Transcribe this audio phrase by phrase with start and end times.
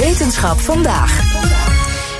[0.00, 1.20] Wetenschap vandaag.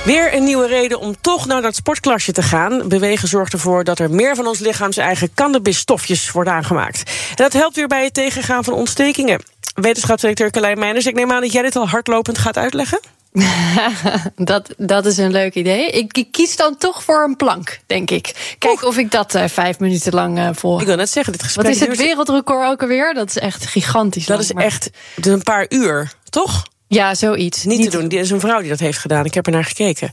[0.05, 2.87] Weer een nieuwe reden om toch naar dat sportklasje te gaan.
[2.87, 7.03] Bewegen zorgt ervoor dat er meer van ons lichaam zijn eigen cannabisstofjes worden aangemaakt.
[7.29, 9.41] En dat helpt weer bij het tegengaan van ontstekingen.
[9.75, 12.99] Wetenschapsdirecteur Carlijn Meijners, ik neem aan dat jij dit al hardlopend gaat uitleggen?
[14.35, 15.89] dat, dat is een leuk idee.
[15.89, 18.55] Ik, ik, kies dan toch voor een plank, denk ik.
[18.59, 20.81] Kijk of ik dat uh, vijf minuten lang uh, volg.
[20.81, 21.65] Ik wil net zeggen, dit gesprek...
[21.65, 23.13] Wat is het wereldrecord ook alweer?
[23.13, 26.63] Dat is echt gigantisch Dat lang, is echt een paar uur, toch?
[26.87, 27.63] Ja, zoiets.
[27.63, 28.09] Niet, Niet, te doen.
[28.09, 29.25] Er is een vrouw die dat heeft gedaan.
[29.25, 30.11] Ik heb er naar gekeken.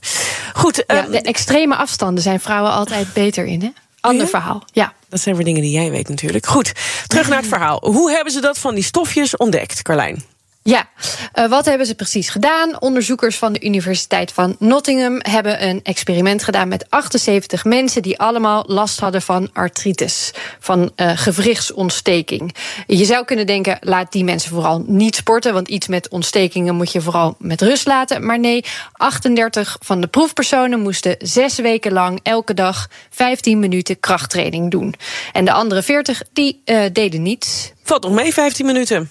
[0.53, 0.85] Goed.
[0.87, 3.69] Ja, um, de extreme afstanden zijn vrouwen altijd beter in, hè?
[4.01, 4.29] Ander ja?
[4.29, 4.63] verhaal.
[4.73, 4.93] Ja.
[5.09, 6.47] Dat zijn weer dingen die jij weet natuurlijk.
[6.47, 6.73] Goed,
[7.07, 7.81] terug naar het verhaal.
[7.85, 10.25] Hoe hebben ze dat van die stofjes ontdekt, Carlijn?
[10.67, 10.89] Ja,
[11.35, 12.81] uh, wat hebben ze precies gedaan?
[12.81, 18.65] Onderzoekers van de Universiteit van Nottingham hebben een experiment gedaan met 78 mensen die allemaal
[18.67, 22.55] last hadden van artritis, van uh, gewrichtsontsteking.
[22.87, 26.93] Je zou kunnen denken, laat die mensen vooral niet sporten, want iets met ontstekingen moet
[26.93, 28.27] je vooral met rust laten.
[28.27, 34.71] Maar nee, 38 van de proefpersonen moesten zes weken lang elke dag 15 minuten krachttraining
[34.71, 34.95] doen.
[35.33, 37.73] En de andere 40 die uh, deden niets.
[37.83, 39.11] Valt nog mee, 15 minuten.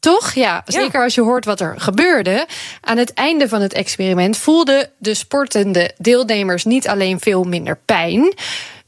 [0.00, 0.32] Toch?
[0.32, 1.04] Ja, zeker ja.
[1.04, 2.46] als je hoort wat er gebeurde.
[2.80, 8.34] Aan het einde van het experiment voelden de sportende deelnemers niet alleen veel minder pijn.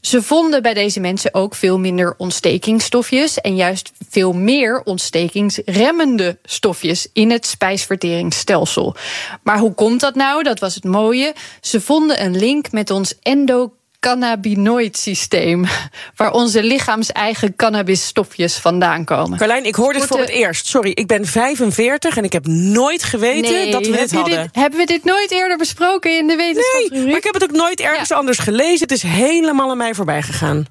[0.01, 7.07] Ze vonden bij deze mensen ook veel minder ontstekingsstofjes en juist veel meer ontstekingsremmende stofjes
[7.13, 8.95] in het spijsverteringsstelsel.
[9.43, 10.43] Maar hoe komt dat nou?
[10.43, 11.33] Dat was het mooie.
[11.61, 15.65] Ze vonden een link met ons endocrine cannabinoid-systeem.
[16.15, 19.37] Waar onze lichaams-eigen cannabisstofjes vandaan komen.
[19.37, 20.67] Carlijn, ik hoor dit voor het eerst.
[20.67, 24.41] Sorry, ik ben 45 en ik heb nooit geweten nee, dat we dit hadden.
[24.41, 26.89] Dit, hebben we dit nooit eerder besproken in de wetenschap?
[26.89, 28.15] Nee, maar ik heb het ook nooit ergens ja.
[28.15, 28.79] anders gelezen.
[28.79, 30.65] Het is helemaal aan mij voorbij gegaan.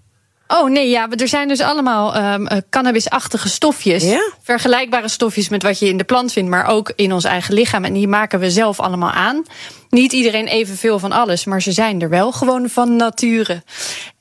[0.53, 4.03] Oh nee, ja, er zijn dus allemaal um, cannabisachtige stofjes.
[4.03, 4.33] Ja?
[4.43, 7.85] Vergelijkbare stofjes met wat je in de plant vindt, maar ook in ons eigen lichaam.
[7.85, 9.43] En die maken we zelf allemaal aan.
[9.91, 13.63] Niet iedereen evenveel van alles, maar ze zijn er wel gewoon van nature.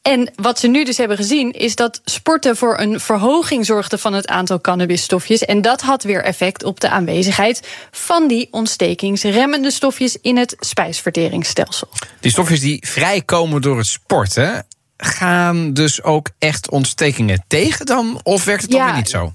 [0.02, 4.14] En wat ze nu dus hebben gezien, is dat sporten voor een verhoging zorgde van
[4.14, 5.46] het aantal cannabisstofjes.
[5.46, 11.88] En dat had weer effect op de aanwezigheid van die ontstekingsremmende stofjes in het spijsverteringsstelsel.
[12.20, 14.66] Die stofjes die vrijkomen door het sporten,
[15.04, 18.20] gaan dus ook echt ontstekingen tegen dan?
[18.24, 19.34] Of werkt het dan ja, weer niet zo?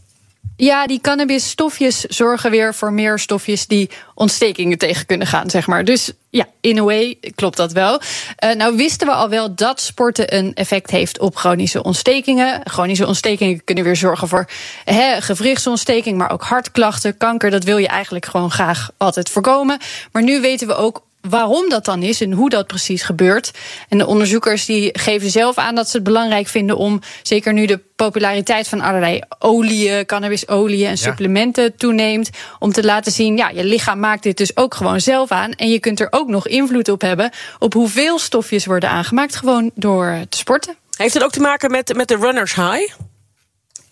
[0.57, 5.85] Ja, die cannabisstofjes zorgen weer voor meer stofjes die ontstekingen tegen kunnen gaan, zeg maar.
[5.85, 8.01] Dus ja, in a way klopt dat wel.
[8.45, 12.61] Uh, nou wisten we al wel dat sporten een effect heeft op chronische ontstekingen.
[12.65, 14.49] Chronische ontstekingen kunnen weer zorgen voor
[14.85, 17.51] hè, gewrichtsontsteking, maar ook hartklachten, kanker.
[17.51, 19.79] Dat wil je eigenlijk gewoon graag altijd voorkomen.
[20.13, 23.51] Maar nu weten we ook waarom dat dan is en hoe dat precies gebeurt.
[23.89, 27.67] En de onderzoekers die geven zelf aan dat ze het belangrijk vinden om, zeker nu
[27.67, 31.71] de populariteit van allerlei oliën, cannabisolieën en supplementen ja.
[31.77, 35.53] toeneemt, om te laten zien, ja, je lichaam maakt dit dus ook gewoon zelf aan.
[35.53, 39.71] En je kunt er ook nog invloed op hebben op hoeveel stofjes worden aangemaakt, gewoon
[39.75, 40.77] door te sporten.
[40.97, 42.95] Heeft het ook te maken met, met de runners high?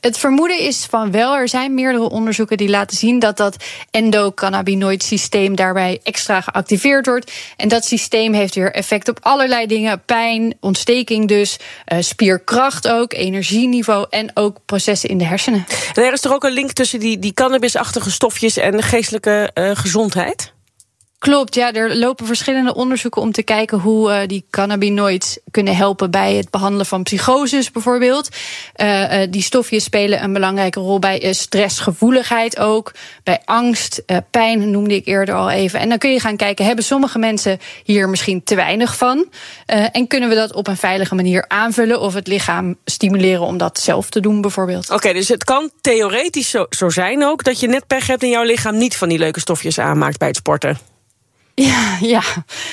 [0.04, 1.37] Het vermoeden is van wel.
[1.37, 3.56] Er zijn meerdere onderzoeken die laten zien dat dat
[3.91, 7.32] endocannabinoid-systeem daarbij extra geactiveerd wordt.
[7.56, 11.59] En dat systeem heeft weer effect op allerlei dingen: pijn, ontsteking, dus
[11.93, 15.66] uh, spierkracht ook, energieniveau en ook processen in de hersenen.
[15.94, 19.70] En er is toch ook een link tussen die, die cannabisachtige stofjes en geestelijke uh,
[19.75, 20.53] gezondheid?
[21.24, 26.10] Klopt, ja, er lopen verschillende onderzoeken om te kijken hoe uh, die cannabinoids kunnen helpen
[26.10, 28.28] bij het behandelen van psychoses bijvoorbeeld.
[28.76, 32.92] Uh, uh, die stofjes spelen een belangrijke rol bij stressgevoeligheid ook,
[33.22, 35.81] bij angst, pijn noemde ik eerder al even.
[35.81, 39.26] En dan kun je gaan kijken, hebben sommige mensen hier misschien te weinig van?
[39.93, 43.78] en kunnen we dat op een veilige manier aanvullen of het lichaam stimuleren om dat
[43.78, 44.90] zelf te doen bijvoorbeeld?
[44.90, 48.28] Oké, dus het kan theoretisch zo, zo zijn ook dat je net pech hebt en
[48.28, 50.94] jouw lichaam niet van die leuke stofjes aanmaakt bij het sporten.
[51.70, 52.22] Ja, ja,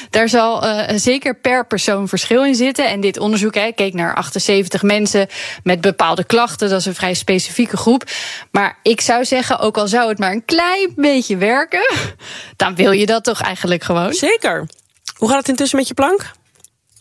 [0.09, 2.89] daar zal uh, zeker per persoon verschil in zitten.
[2.89, 5.27] En dit onderzoek hè, keek naar 78 mensen
[5.63, 6.69] met bepaalde klachten.
[6.69, 8.03] Dat is een vrij specifieke groep.
[8.51, 11.89] Maar ik zou zeggen, ook al zou het maar een klein beetje werken,
[12.55, 14.13] dan wil je dat toch eigenlijk gewoon?
[14.13, 14.67] Zeker.
[15.15, 16.31] Hoe gaat het intussen met je plank?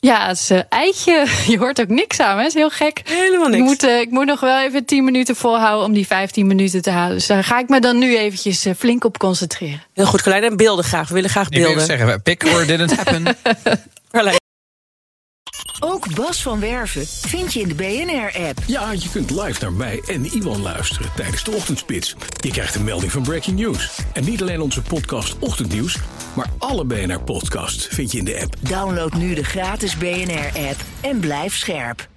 [0.00, 1.26] Ja, het is een eitje.
[1.52, 2.42] Je hoort ook niks aan, hè?
[2.42, 3.00] Dat is heel gek.
[3.04, 3.60] Helemaal niks.
[3.60, 6.82] Ik moet, eh, ik moet nog wel even 10 minuten volhouden om die 15 minuten
[6.82, 7.16] te halen.
[7.16, 9.82] Dus daar ga ik me dan nu eventjes eh, flink op concentreren.
[9.94, 10.44] Heel goed, Carlijn.
[10.44, 11.08] En beelden graag.
[11.08, 11.84] We willen graag Ik wil beelden.
[11.86, 13.36] zeggen, pick or didn't happen.
[15.82, 18.58] Ook Bas van Werven vind je in de BNR-app.
[18.66, 22.14] Ja, je kunt live naar mij en Iwan luisteren tijdens de ochtendspits.
[22.40, 23.90] Je krijgt een melding van Breaking News.
[24.12, 25.96] En niet alleen onze podcast Ochtendnieuws,
[26.34, 28.56] maar alle BNR-podcasts vind je in de app.
[28.60, 32.09] Download nu de gratis BNR-app en blijf scherp.